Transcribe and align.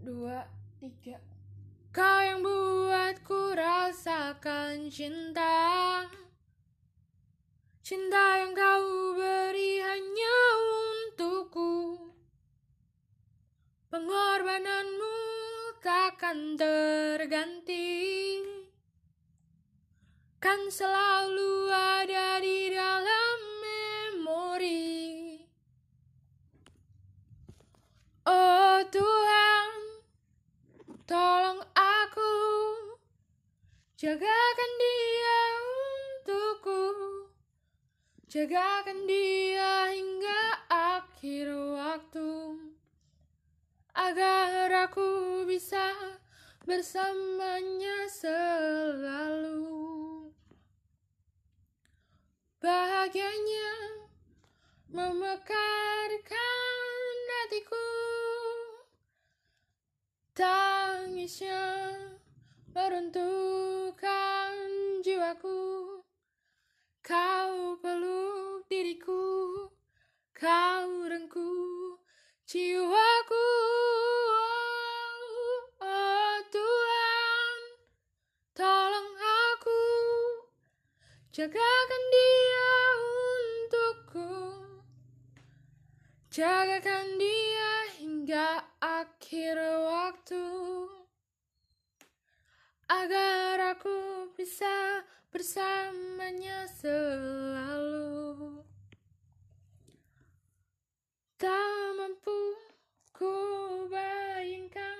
dua, 0.00 0.48
tiga. 0.80 1.20
Kau 1.90 2.18
yang 2.22 2.40
buatku 2.40 3.52
rasakan 3.52 4.88
cinta. 4.88 6.06
Cinta 7.82 8.46
yang 8.46 8.54
kau 8.54 9.18
beri 9.18 9.82
hanya 9.82 10.36
untukku. 10.62 11.98
Pengorbananmu 13.90 15.16
takkan 15.82 16.54
terganti. 16.54 18.38
Kan 20.38 20.70
selalu 20.70 21.68
ada 21.74 22.29
Jagakan 38.40 39.04
dia 39.04 39.92
hingga 39.92 40.64
akhir 40.72 41.52
waktu 41.76 42.56
Agar 43.92 44.88
aku 44.88 45.44
bisa 45.44 46.16
bersamanya 46.64 48.08
selalu. 48.08 49.60
Bahagianya 52.64 54.08
memekarkan 54.88 56.24
hatiku. 57.44 57.92
Tangisnya 60.32 61.92
meruntuhkan 62.72 64.56
jiwaku. 65.04 65.60
Kau 67.04 67.76
peluk 67.84 68.09
Jagakan 81.30 82.04
dia 82.10 82.74
untukku. 82.98 84.34
Jagakan 86.26 87.06
dia 87.22 87.70
hingga 88.02 88.66
akhir 88.82 89.54
waktu. 89.62 90.42
Agar 92.90 93.78
aku 93.78 94.26
bisa 94.34 95.06
bersamanya 95.30 96.66
selalu. 96.66 98.66
Tak 101.38 101.94
mampu 101.94 102.58
ku 103.14 103.34
bayangkan 103.86 104.98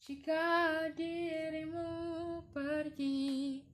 Jika 0.00 0.48
dirimu 0.96 2.40
pergi 2.56 3.65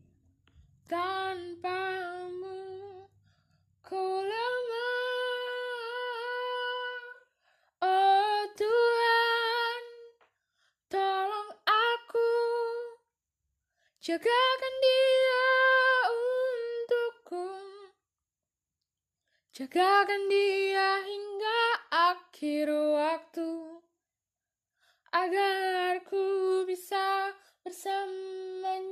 Tanpamu 1.32 3.08
ku 3.80 4.04
lemah. 4.20 5.00
Oh 7.80 8.44
Tuhan 8.52 9.84
Tolong 10.92 11.52
aku. 11.64 12.32
Jagakan 14.04 14.74
dia 14.84 15.48
untukku. 16.12 17.48
Jagakan 19.56 20.28
dia 20.28 21.00
hingga 21.00 21.64
akhir 22.12 22.68
waktu. 22.76 23.80
Agar 25.16 25.96
ku 26.04 26.60
bisa 26.68 27.32
bersamanya 27.64 28.91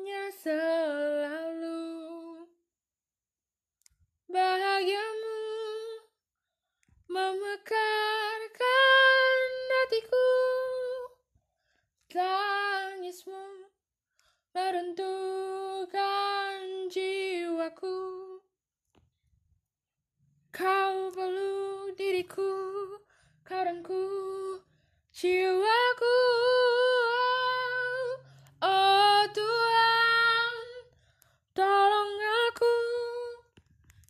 meruntuhkan 14.50 16.11
jiwaku. 16.91 17.99
Kau 20.50 21.15
peluk 21.15 21.94
diriku, 21.94 22.50
kau 23.47 23.62
rengkuh 23.62 24.59
jiwaku. 25.15 26.19
Oh 28.59 29.22
Tuhan, 29.31 30.55
tolong 31.55 32.15
aku. 32.50 32.77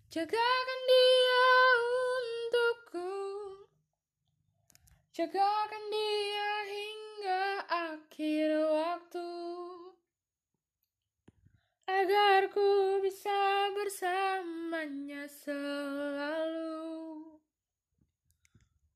Jagakan 0.09 0.81
dia 0.89 1.45
untukku. 1.85 3.13
Jagakan 5.13 5.85
dia 5.93 6.20
Agar 12.11 12.51
ku 12.51 12.99
bisa 13.07 13.71
bersamanya 13.71 15.31
selalu. 15.31 17.23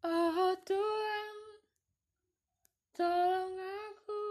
Oh 0.03 0.51
Tuhan 0.67 1.39
Tolong 2.91 3.55
aku. 3.55 4.27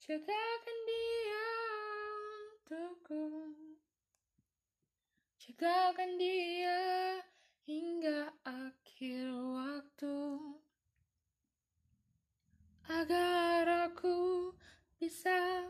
Jagakan 0.00 0.78
dia 0.88 1.48
untukku. 2.48 3.28
Jagakan 5.36 6.16
dia 6.16 6.80
hingga 7.68 8.32
akhir 8.40 9.36
waktu. 9.36 10.16
Agar 12.88 13.92
aku 13.92 14.56
bisa 14.96 15.68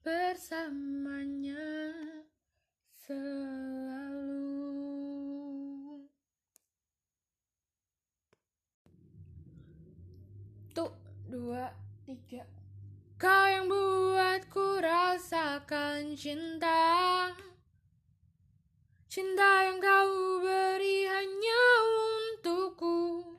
bersamanya 0.00 1.92
selalu. 3.04 4.40
Tuh, 10.72 10.92
dua, 11.28 11.68
tiga. 12.08 12.48
Kau 13.20 13.44
yang 13.52 13.68
buatku 13.68 14.80
rasakan 14.80 16.16
cinta. 16.16 17.28
Cinta 19.10 19.68
yang 19.68 19.76
kau 19.82 20.40
beri 20.40 21.04
hanya 21.04 21.62
untukku. 22.08 23.36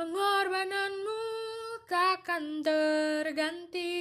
Pengorbananmu 0.00 1.20
takkan 1.84 2.64
terganti 2.64 3.99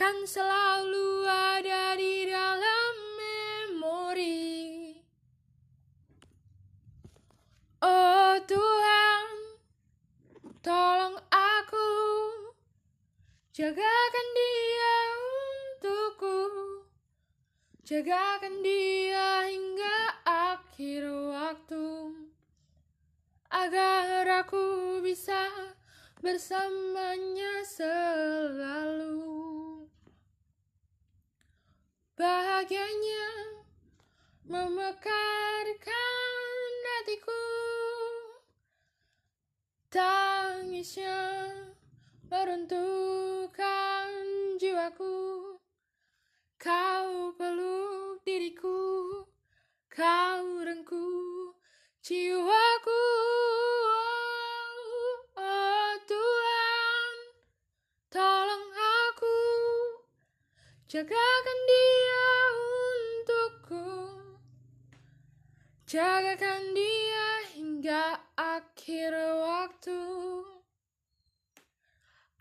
Kan 0.00 0.24
selalu 0.24 1.28
ada 1.28 1.92
di 1.92 2.24
dalam 2.24 2.94
memori. 3.20 4.96
Oh 7.84 8.40
Tuhan 8.48 9.26
Tolong 10.64 11.20
aku. 11.28 11.92
Jagakan 13.52 14.28
dia 14.32 14.96
untukku. 15.20 16.48
Jagakan 17.84 18.64
dia 18.64 19.52
hingga 19.52 20.24
akhir 20.24 21.12
waktu. 21.12 21.88
Agar 23.52 24.24
aku 24.48 24.64
bisa 25.04 25.44
bersamanya 26.24 27.68
selalu 27.68 29.29
bahagianya 32.20 33.32
memekarkan 34.44 35.72
hatiku. 36.84 37.44
Tangisnya 39.88 41.48
meruntuhkan 42.28 44.12
jiwaku. 44.60 45.56
Kau 46.60 47.32
peluk 47.40 48.20
diriku 48.28 49.24
kau 49.88 50.44
rengku 50.60 51.08
jiwaku. 52.04 53.02
Oh, 55.40 55.40
oh 55.40 55.92
Tuhan 56.04 57.12
tolong 58.12 58.68
aku. 58.76 59.40
Jagakan 60.84 61.58
diri 61.64 61.99
Jagakan 65.90 66.70
dia 66.70 67.50
hingga 67.58 68.14
akhir 68.38 69.10
waktu. 69.42 69.98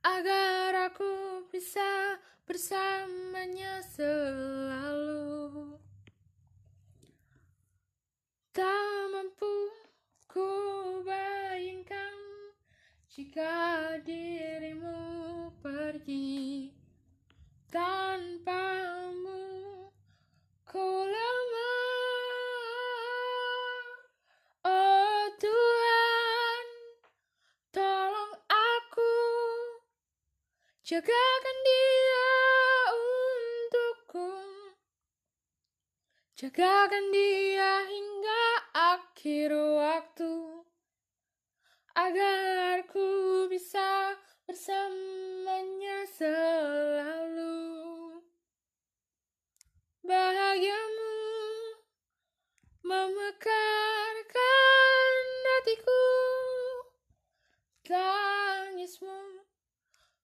Agar 0.05 0.93
aku 0.93 1.41
bisa 1.49 2.21
bersamanya 2.45 3.81
selalu 3.89 4.68
jagakan 30.89 31.57
dia 31.69 32.33
untukku. 32.97 34.29
Jagakan 36.33 37.05
dia 37.13 37.85
hingga 37.85 38.45
akhir 38.73 39.53
waktu 39.53 40.33
agar 41.93 42.89
ku 42.89 43.05
bisa 43.53 44.17
bersamanya 44.49 45.98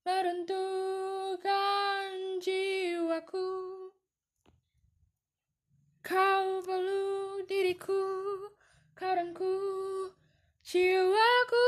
meruntuhkan 0.05 1.57
jiwaku. 2.37 3.49
Kau 6.05 6.61
peluk 6.61 7.49
diriku 7.49 8.05
karena 8.93 9.33
ku 9.33 9.49
jiwaku 10.61 11.65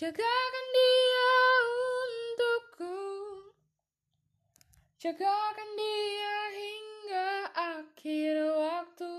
Jagakan 0.00 0.66
dia 0.72 1.36
untukku. 1.68 2.96
Jagakan 4.96 5.70
dia 5.76 6.36
hingga 6.56 7.28
akhir 7.52 8.36
waktu 8.48 9.12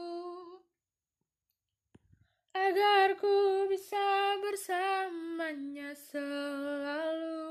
Agar 3.12 3.28
ku 3.28 3.68
bisa 3.68 4.40
bersamanya 4.40 5.92
selalu. 6.00 7.44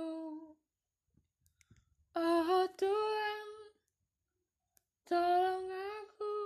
Oh 2.17 2.65
Tuhan 2.81 3.49
Tolong 5.05 5.69
aku. 5.69 6.37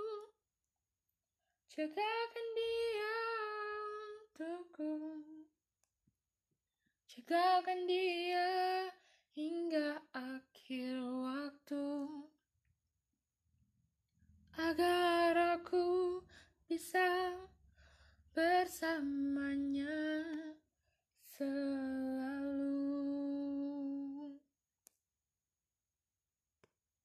Jagakan 1.71 2.47
dia 2.59 3.15
untukku. 4.19 5.23
Jagakan 7.07 7.87
dia 7.87 8.51
hingga 9.31 10.03
akhir 10.11 10.91
waktu. 11.23 11.87
Agar 14.59 15.55
aku 15.55 16.19
bisa 16.67 17.31
bersamanya 18.35 19.95
selalu 21.23 22.94